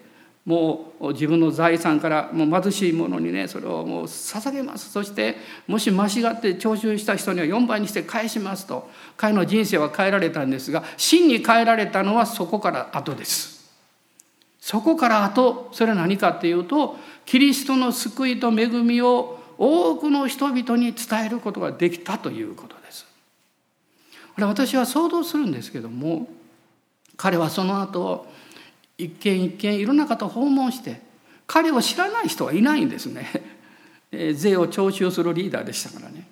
[0.45, 4.91] もう自分の財産からもう貧しい者にねそれをもう捧げます。
[4.91, 13.59] そしてもし間違って徴収した人には4倍にして返しますと彼の人生は変えられたんですが真に変えられたのはそこから後です。
[14.59, 23.05] そこから後それは何かっていうとキリストの救いと恵みを多くの人々に伝えることができたということです。
[24.35, 26.27] これ私は想像するんですけども
[27.15, 28.27] 彼はその後
[28.99, 31.01] 一軒一軒いろんな方を訪問して
[31.47, 33.31] 彼を知らない人はいないんですね。
[34.35, 36.27] 税を徴収するリーダーでしたからね。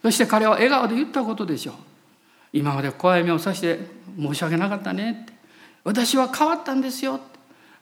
[0.00, 1.74] そして彼は笑顔で言ったことでしょう。
[2.52, 3.80] 今まで怖い目をさして
[4.18, 5.32] 申し訳なかったねって。
[5.84, 7.20] 私は変わったんですよ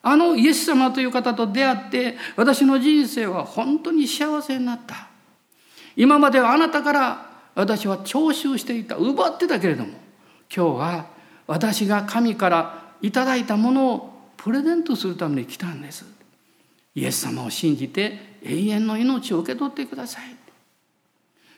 [0.02, 5.08] あのイエス様という方と出会って私の人生は本当に幸せになった。
[5.94, 8.96] 今まではあなたから私は徴収していた。
[8.96, 9.90] 奪ってたけれども
[10.54, 11.06] 今日は
[11.46, 16.04] 私が神からいただいたものをプレゼントするために来たんです。
[16.94, 20.36] イエス様を信じて永遠の命を受け取ってください。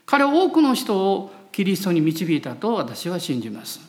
[0.07, 3.81] 彼は多くの人をキリストに導いたと私は信じます。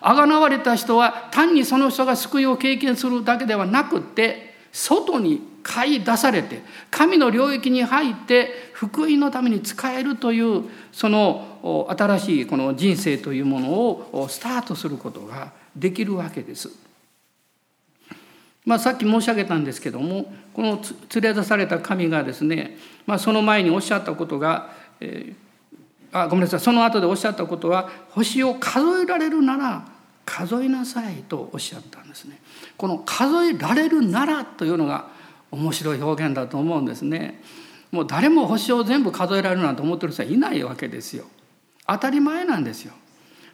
[0.00, 16.70] あがなわれた人は単にその人が救いを経験するだけではなくって外に買い出されて神の領域に入って福音のために使えるというその新しいこの人生というものをスタートすることができるわけです。
[18.64, 20.78] まあ、さっき申し上げたんですけどもこの
[21.14, 29.88] 連れ出された神がですね、まあ、その前におっしゃったことが、えー、あごめんなさいその後でおっしゃったことは星を数えられるなら
[30.26, 32.38] 数えなさいとおっしゃったんですね。
[32.76, 35.08] この数えられるならというのが
[35.50, 37.40] 面白い表現だと思うんですね。
[37.90, 41.24] もう誰も星を全部数えられるなんて思ってる人はいないわけですよ。
[41.86, 42.92] 当たり前なんですよ。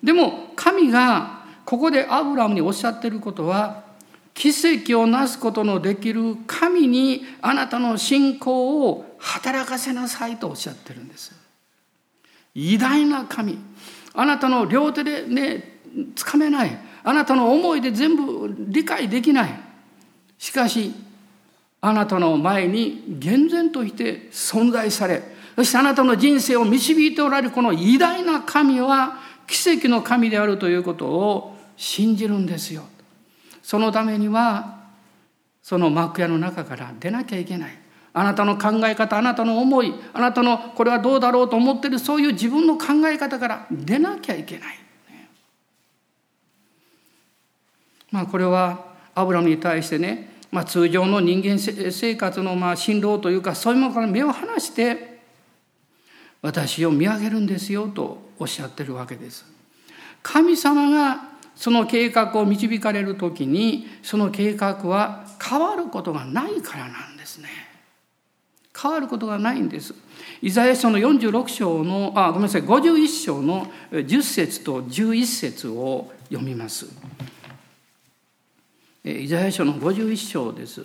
[0.02, 3.84] でも神がここでアブラムにおっしゃってることは
[4.34, 11.32] 奇跡をなすことのできる神にあなたの信仰を働かせなさいとおっしゃってるんです。
[12.54, 13.58] 偉大な神。
[14.12, 15.78] あなたの両手でね
[16.16, 16.78] つかめない。
[17.04, 19.60] あなたの思いで全部理解できない。
[20.38, 20.92] しかし
[21.80, 25.22] あなたの前に厳然として存在され
[25.54, 32.84] そしてあなたの人生を導いておられるこの偉大な神は奇跡の神であるということを信じるんですよ
[33.62, 34.84] そのためには
[35.62, 37.84] その幕屋の中から出なきゃいけない
[38.16, 44.78] あなたの考え方あなたの思いあなたのこれはどうだろうと思ってるそういう自分の考え方から出なきゃいけない。
[48.12, 48.84] まあこれは
[49.16, 55.18] アブラムに対してね、まあ、通常の人間生活のまあ辛労というかそういうものから目を離して
[56.40, 59.44] 私を見上げるんですよとおっしゃってるわけです。
[60.22, 61.33] 神様が
[61.64, 67.48] その計画を導かれる時にその計画は変わることがないからなんですね。
[68.78, 69.94] 変わることがないんです。
[70.42, 76.86] イザヤ書の46章のあごめんなさい51章の10節と11節を読みます。
[79.02, 80.82] イザヤ書の51章です。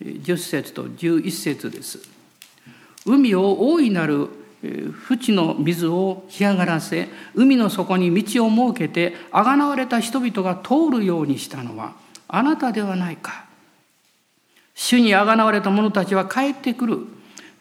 [0.00, 2.00] 10節と11節です。
[3.06, 4.28] 海を大いなる
[4.62, 11.94] 淵の水を干上がらせ海の底に道を設けてあがなわれた人々が通るようにしたのは
[12.28, 13.46] あなたではないか。
[14.74, 16.98] 主にあがなわれた者たちは帰ってくる。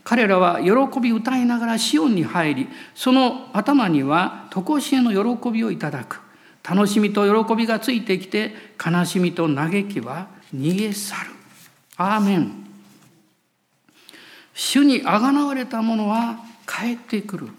[0.04, 6.22] 彼らは喜び歌いながらシオンに入りその頭には常しえの喜びをいただく。
[6.64, 11.32] 楽しみと喜びがついてきて悲しみと嘆きは逃げ去る。
[11.98, 12.52] アーメン。
[14.54, 17.50] 主にあがなわれた者は帰ってくる。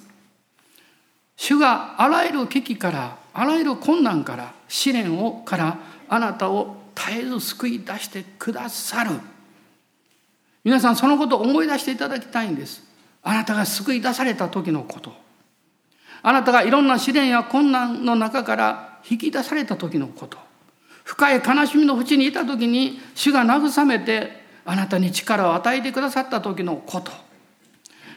[1.37, 9.11] 主があらゆる危機からあらゆる困難から試練をからあなたを絶えず救い出してくださる。
[10.65, 12.83] 皆さんそのことを思い出していただきたいんです。
[13.23, 15.13] あなたが救い出された時のこと。
[16.23, 20.39] あなたがいろんな試練や困難の中から引き出された時のこと。
[21.05, 27.32] 深い悲しみの淵にいた時に主が慰めてあなたに力を与えてくださった時のこと。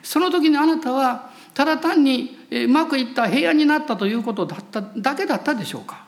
[0.06, 6.06] その時にあなたはただ単にうまくいった平安になったということだっただけだったでしょうか？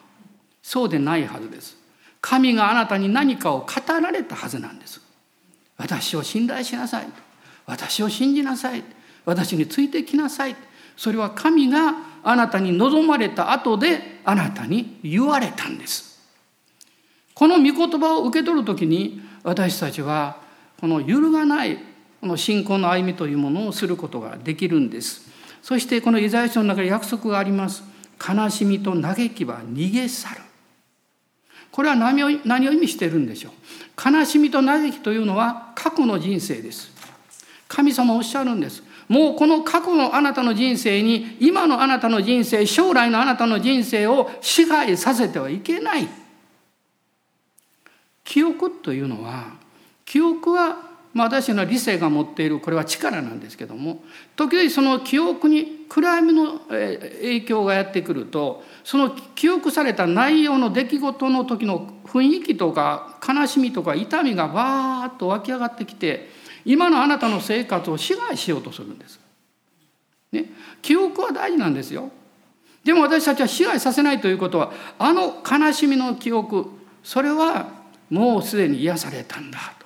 [0.61, 1.75] そうでないはずです。
[2.21, 3.67] 神があなたに何かを語
[3.99, 5.01] られたはずなんです。
[5.77, 7.07] 私を信頼しなさい。
[7.65, 8.83] 私を信じなさい。
[9.25, 10.55] 私についてきなさい。
[10.95, 11.93] それは神が
[12.23, 16.19] あなたに望まれた後であなたに言われたんです。
[17.33, 20.41] この御言葉を受け取る時に私たちは
[20.79, 21.77] この揺るがない
[22.19, 25.27] この信仰の歩みというものをすることができるんです。
[25.61, 27.83] そしてこのイザヤ書の中に約束があります。
[28.17, 30.41] 悲しみと嘆きは逃げ去る。
[31.71, 34.11] これは何を何を意味しているんでしょう。
[34.11, 36.91] 悲しみと嘆きというのは過去の人生です。
[37.67, 38.81] 神様おっしゃるんです。
[39.07, 46.07] もうこの過去のあなたの人生に今のあなたの人生将来のあなたの人生を支配させてはいけない。
[48.23, 49.55] 記憶というのは
[50.03, 54.03] 記憶はまあ、私の理性が持っているこれは力なんですけども
[54.35, 66.29] 時々その記憶に暗闇の影響がやってくるとその記憶された内容の出来事の時の雰囲気とか悲しみとか痛みがバーッと湧き上がってきて
[66.65, 69.19] 今のあなたの生活を支配しようとするんです。
[70.33, 70.51] ね、
[70.81, 72.11] 記憶は大事なんですよ。
[72.83, 76.69] でも私たちは支配させないということはあの悲しみの記憶
[77.03, 77.69] それは
[78.09, 79.76] もうすでに癒されたんだ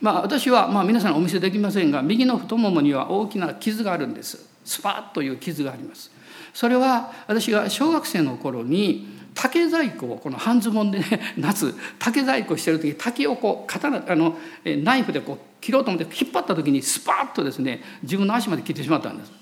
[0.00, 4.48] まあ、私は、まあ、皆さんお見せできませんが右の太ももには大きな傷があるんです。
[4.64, 6.10] スパッという傷があります。
[6.54, 19.32] それは私が小学生の頃に竹細工をこの半ズボンで、ね、 夏竹細工してる時竹をこう刀あのナイフでこう切ろうと思って引っ張った時にスパッとですね自分の足まで切ってしまったんです。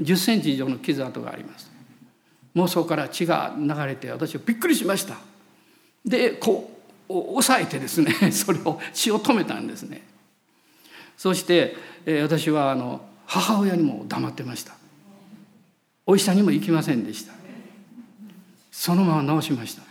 [0.00, 1.70] 10センチ以上の傷跡があります。
[2.54, 5.16] もうそこから血が流れて私はびっくりしました。
[6.04, 6.71] でこ
[7.08, 10.02] う押さえてですね それを血を止めたんですね。
[11.16, 14.74] そして、え、私はあの母親にも黙ってました。
[16.04, 17.32] お医者にも行きませんでした。
[18.70, 19.82] そのまま治しました。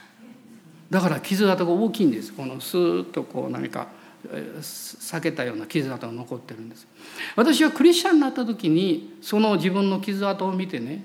[0.90, 2.34] だから傷跡が大きいんです。
[2.34, 3.88] このスーッとこう何か
[4.30, 6.86] 避けたような傷跡が残ってるんです。
[7.36, 11.04] 私はクリスチャンになった時にその自分の傷跡を見てね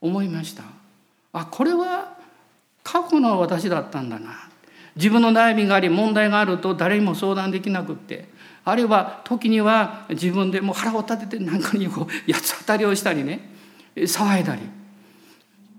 [0.00, 0.62] 思いました。
[1.32, 2.16] あこれは
[2.84, 4.51] 過去の私だったんだな。
[4.96, 8.30] 自分の悩みがあり問題があると誰にも相談できなくって。
[8.64, 13.50] あるいは時には自分でもう腹を立てて何かにこう八つ当たりをしたりね。
[13.96, 14.62] 騒いだり。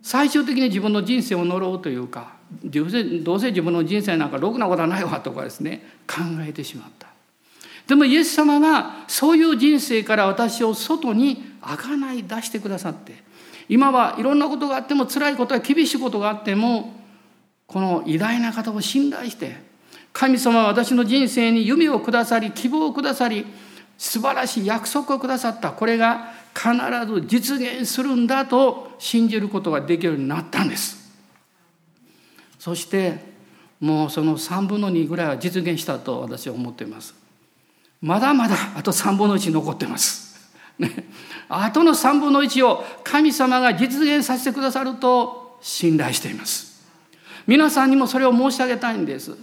[0.01, 2.33] 最終的に自分の人生を呪うというか
[2.65, 5.81] どうせ自分の人生なんかろくなことはないわとかですね。
[6.07, 7.07] 考えてしまった。
[7.87, 13.23] でもイエス様がそういう人生から私を外にあがない出してくださって。
[13.69, 16.93] 今はいろんなことがあっても辛いことや厳しいことがあっても
[17.73, 19.55] この偉大な方を信頼して
[20.13, 23.47] 神様は私の人生に夢をくださり希望をくださり
[23.97, 25.71] 素晴らしい約束をくださった。
[25.71, 26.71] これが必
[27.07, 31.11] ず実現するんだと信じることができるようになったんです。
[32.59, 33.33] そして
[33.79, 37.15] もうその3分の2ぐらいは実現したと私は思っています。
[38.01, 40.91] まだまだあと3分の1残ってます、ね、
[41.47, 46.72] あとの3分の1を神様が実現させてくださると信頼しています。
[47.47, 49.35] 皆さんにもそれを申し上げたいんです。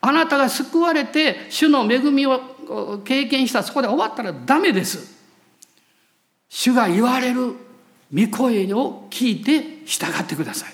[0.00, 2.40] あなたが救われて主の恵みを
[3.04, 5.16] 経験したそこで終わったらダメです。
[6.48, 7.54] 主が言われる
[8.14, 10.72] 御声を聞いて従ってください。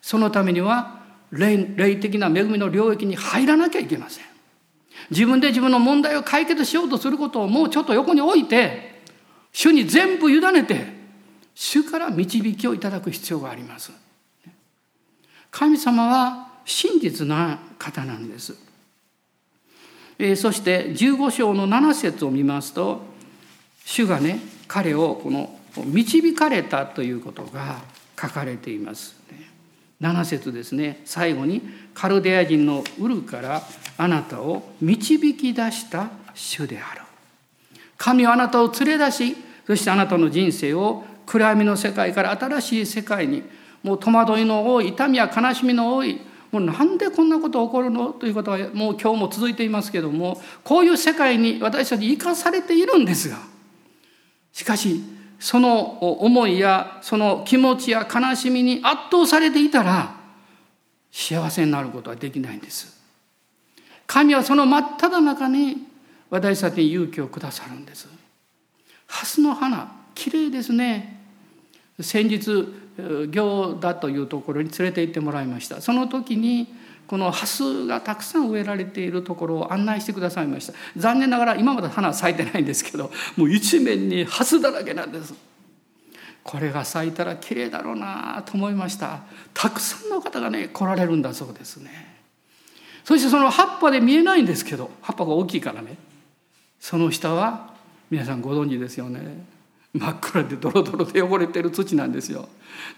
[0.00, 4.24] そのためには霊霊的な恵みの領域に入らなきゃいけません。
[5.10, 9.00] 自分で自分の問題を解決しようとすることをもうちょっと横に置いて
[9.52, 10.86] 主に全部委ねて
[11.54, 13.92] 主から導きをいただく必要があります。
[15.50, 18.54] 神様は真実な方なんです。
[20.18, 23.00] えー、そして15章の7節を見ますと
[23.84, 24.38] 主がね
[24.68, 27.78] 彼をこの導かれたということが
[28.20, 29.18] 書かれています。
[30.00, 33.62] 7節ですね最後にカルデア人のウルから
[33.98, 37.02] あなたを導き出した主である。
[37.96, 39.36] 神はあなたを連れ出し
[39.66, 43.42] そしてあなたの人生を暗闇の世界から新しい世界に
[43.82, 46.20] もう戸惑いの多い痛みや悲しみの多い
[46.50, 53.38] もうなんでこんなこと起こるのということはもう今日も続いていますけどもこういう世界に私たち生かされているんですが
[54.52, 55.00] しかし
[55.38, 60.14] その思いやその気持ちや悲しみに圧倒されていたら
[61.10, 63.00] 幸せになることはできないんです。
[64.06, 65.88] 神はその真っ只中に
[66.28, 68.08] 私たちに勇気をくださるんです。
[69.06, 71.20] 蓮の花きれいですね。
[72.00, 72.66] 先日
[73.30, 75.80] 行田というところに連れて行ってもらいました。
[75.80, 76.68] その時に
[77.06, 80.74] このハスがたくさん植えられているところを案内してくださいました。
[80.96, 85.34] 残念ながら今まで花は咲いてないんですけどもう一面にハスだらけなんです。
[86.42, 89.20] これが咲いたら綺麗だろうなと思いました。
[89.52, 91.90] たくさんの方がね来られるんだそうですね。
[93.04, 95.96] そしてその葉っぱで見えないんですけど葉っぱが大きいからね。
[96.78, 97.74] その下は
[98.08, 99.44] 皆さんご存知ですよね。
[99.92, 102.48] 真っ暗でドロドロで汚れてる土なんですよ。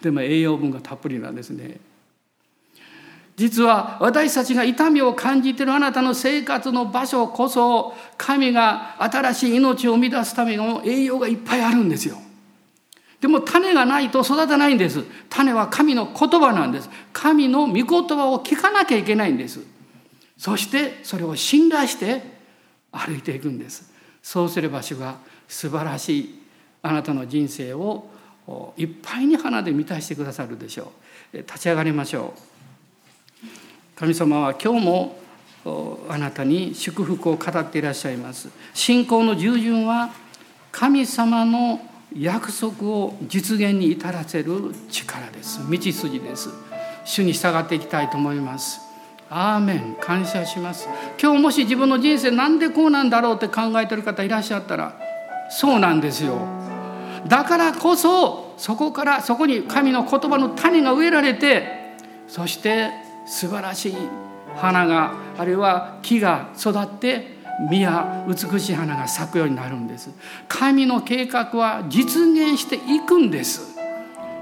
[0.02, 1.80] でも栄養分がたっぷりなんですね。
[3.36, 12.18] 実は私たちが痛みを感じているあなたの生活の場所こそ神が新しい命を生み出すための栄養がいっぱいあるんですよ。
[13.20, 15.04] でも種がないと育たないんです。
[15.30, 16.90] 種は神の言葉なんです。
[17.12, 19.60] 神の御言葉を聞かなきゃいけないんです。
[20.36, 22.22] そしてそれを信頼して
[22.90, 23.90] 歩いていくんです。
[24.22, 25.16] そうすれば主が
[25.48, 26.41] 素晴らしい
[26.82, 28.08] あなたの人生を
[28.76, 30.92] いっぱいに花で満たしてくださるでしょ
[31.32, 31.36] う。
[31.38, 32.40] 立ち上がりましょう。
[33.94, 35.18] 神様は今日も
[36.08, 38.48] あなたに祝福を語っていらっしゃいます。
[38.74, 40.10] 信仰の従順は
[40.72, 41.80] 神様の
[42.18, 45.60] 約束を実現に至らせる力です。
[45.70, 46.50] 道筋です。
[47.04, 48.80] 主に従っていきたいと思います。
[49.30, 49.96] アーメン。
[50.00, 50.88] 感謝します。
[51.20, 54.98] 今日もし自分の人生なんでこうなんだろうって考えてる方いらっしゃったら
[55.50, 56.61] そうなんですよ。
[57.26, 61.94] だからこそそこからそこに神の言葉の種が植えられて
[62.26, 62.90] そして
[63.26, 63.96] 素晴らしい
[64.56, 70.10] 花があるいは木が育って実や美しい花が咲くようになるんです。
[70.48, 73.76] 神の計画は実現していくんです。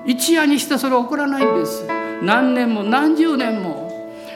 [0.06, 1.86] 一夜にしてそれ起こらないんです。
[2.22, 3.79] 何年も何十年も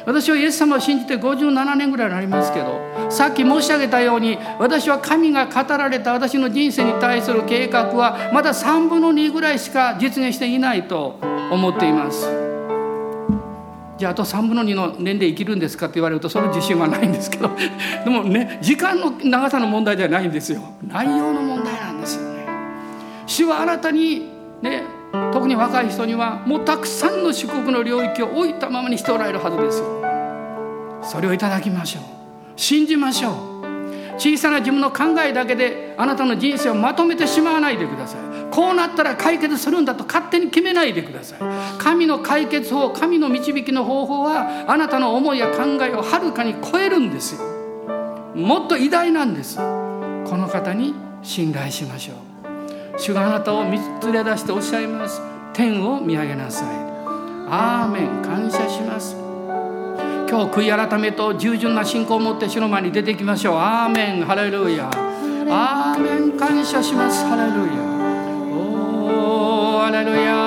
[0.07, 2.80] 私はイエス様を信じて57年ぐらいになりますけど
[3.11, 11.18] さっき申し上げたように私は神が語られた私の人生に対する計画はまだ3分の2ぐらいしか実現していないと
[11.50, 12.44] 思っています。
[13.96, 17.48] じゃああと3分の2の年齢生きるんですかって言われるとその自信はないんですけど
[18.05, 20.61] でもね時間の長さの問題ではないんですよ。
[20.86, 22.46] 内容の問題なんですよね。
[23.26, 24.28] 主はあなたに
[24.62, 24.82] ね
[25.32, 30.04] 特に若い人にはもうたくさんの祝福の領域を置いたままにしておられるはずです
[31.10, 32.02] それをいただきましょう。
[32.56, 33.34] 信じましょう。
[34.16, 38.20] 小さな自分の考えだけであなたの人生をまとめてしまわないでください。
[38.50, 41.38] こうなったら解決するんだと勝手に決めないでください。
[41.78, 47.44] 神の解決法神の導きの方法はあなたの思いや考えをはるかに超えるんですよ。
[48.34, 49.56] もっと偉大なんです。
[49.56, 49.62] こ
[50.36, 52.34] の方に信頼しましょう。
[52.97, 53.72] 主があなたを連
[54.12, 55.20] れ出しておっしゃいます。
[55.53, 56.68] 天を見上げなさい。
[57.49, 58.22] アーメン。
[58.22, 59.16] 感謝します。
[60.28, 63.57] 今日悔い改めと従順な信仰を持って主の前に出てきましょう。
[63.57, 64.24] アーメン。
[64.24, 64.88] ハレルヤ。
[65.51, 66.32] アーメン。
[66.38, 67.24] 感謝します。
[67.26, 67.82] ハレルヤ。
[68.57, 70.43] おーハレルヤ。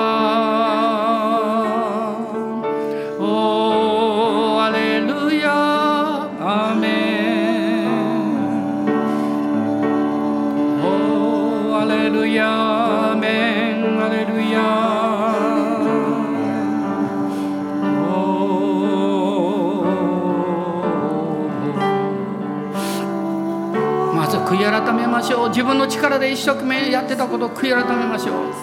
[24.88, 25.48] 改めましょう。
[25.50, 28.54] 自分の力で一生懸命やってたことを悔い改めましょう。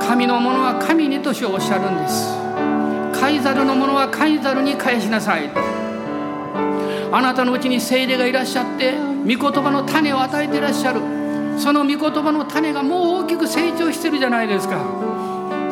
[0.00, 2.28] 神のものは神にとしおっしゃるんです。
[3.20, 5.50] カイザルのものはカイザルに返しなさい。
[7.10, 8.94] あなたのうちに精霊がいらっしゃって
[9.24, 11.00] 御言葉の種を与えていらっしゃる。
[11.58, 14.78] その御言葉の種がもう大きく成長してるじゃないですか。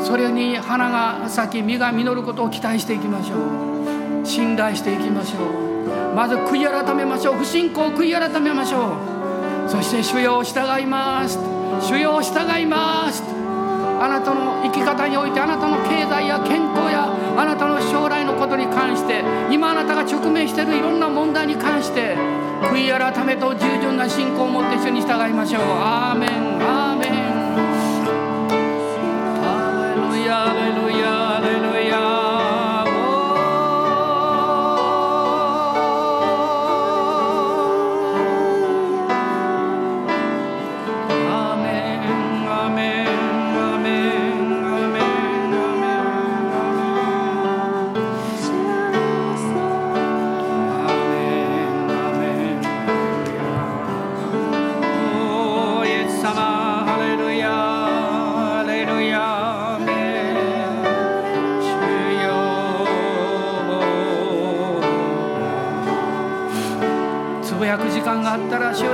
[0.02, 3.36] それに花が咲き実が実ることを期待していきましょ
[4.22, 4.26] う。
[4.26, 5.69] 信頼していきましょう。
[6.14, 7.34] まず悔い改めましょう。
[7.36, 8.96] 不信仰を悔い改めましょ
[9.66, 9.70] う。
[9.70, 11.38] そして主よ従います。
[11.80, 13.22] 主よ従います。
[14.00, 17.06] あなたの生き方においてあなたの経済や健康や
[17.36, 22.16] あなたの将来のことに関して今あなたが直面しているいろんな問題に関して
[22.62, 25.62] 悔い改めと従順な信仰を持って主に従いましょう。
[25.62, 26.79] アーメン。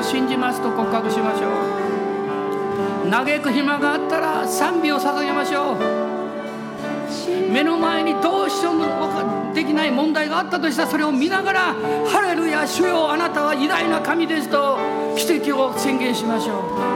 [0.07, 1.49] 信じますと告白しましょ
[3.07, 5.77] う嘆く暇があったら賛美を捧げましょう
[7.53, 11.61] 目の前にどうしようもできない問題があったとしたらそれを見ながら
[12.07, 14.79] 「ハレルヤ主よあなたは偉大な神です」と
[15.17, 16.96] 奇跡を宣言しましょう。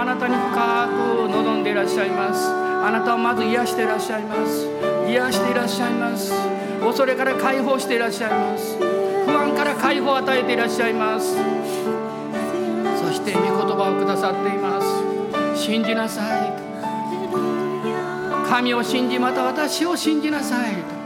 [0.00, 2.48] あなたに深く望んでいらっしゃいます。
[2.48, 4.66] あなたをまず癒していらっしゃいます。
[5.06, 6.32] 癒していらっしゃいます。
[6.80, 8.78] 恐れから解放していらっしゃいます。
[9.26, 11.36] 不安から解放を与えていらっしゃいます。
[11.36, 15.62] そして御言葉をくださっています。
[15.62, 16.52] 信じなさい。
[18.48, 20.99] 神を信じまた私を信じなさい。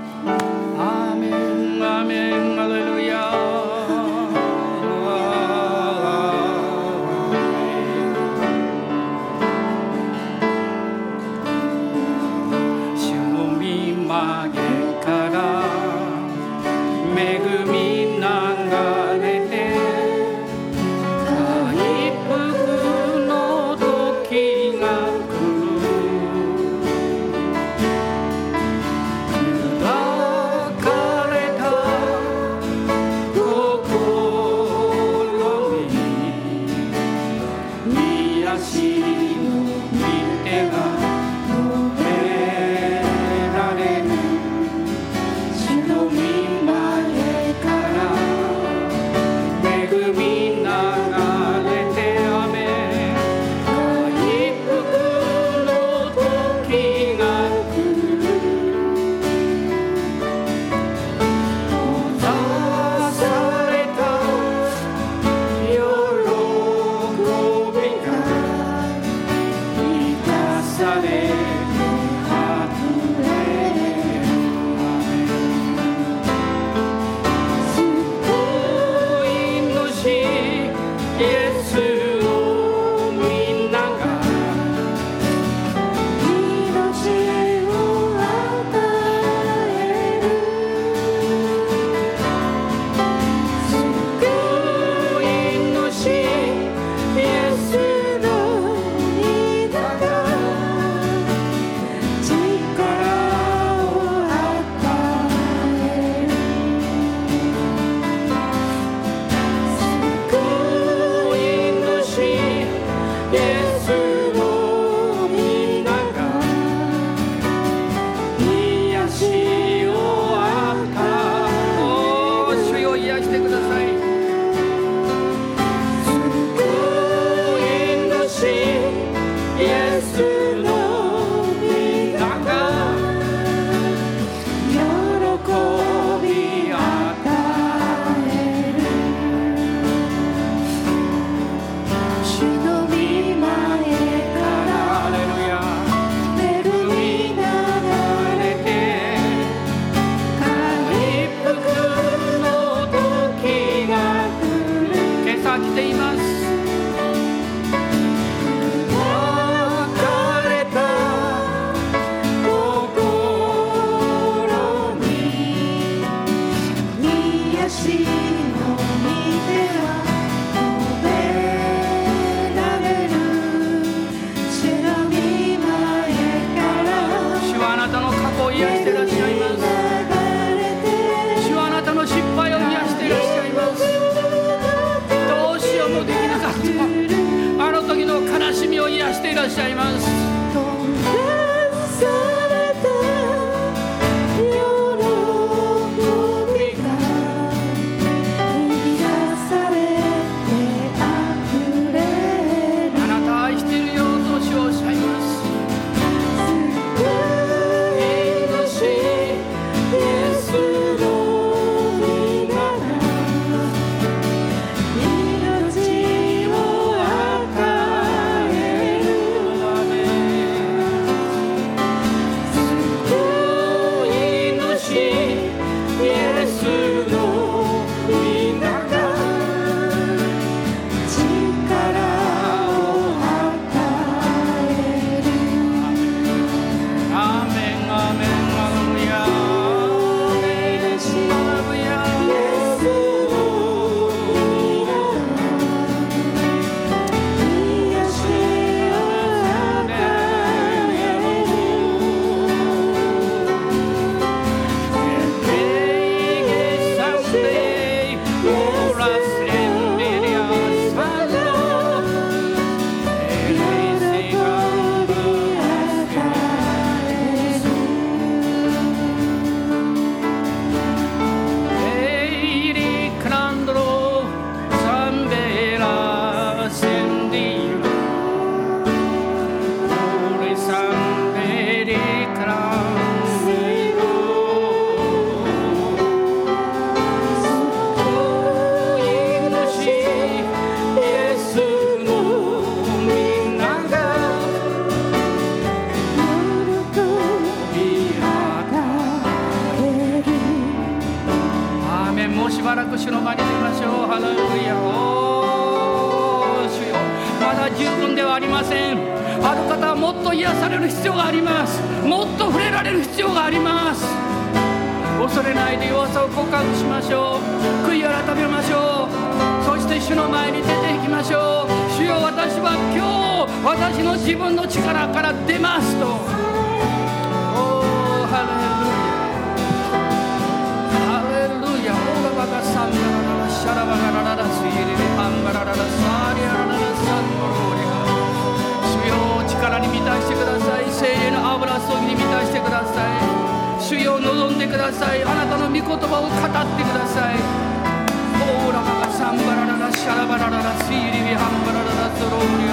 [350.65, 352.65] なすいりびはんばラららロろうり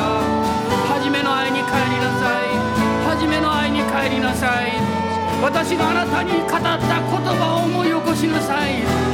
[0.88, 2.48] 初めの愛に帰りなさい。
[3.04, 4.72] 初めの愛に帰りなさい。
[5.44, 9.11] 私があなたに語った言葉を思い起こしなさい。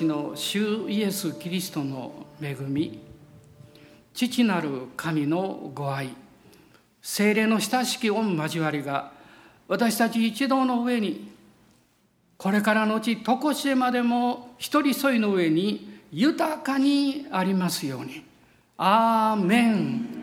[0.00, 3.00] ちの主イエス・キリストの恵み
[4.14, 6.08] 父なる神のご愛
[7.02, 9.12] 精霊の親しき御交わりが
[9.68, 11.30] 私たち一同の上に
[12.38, 18.24] これからのうち常しえまでも一人添いの上に豊かにありますように。
[18.78, 20.19] アーメン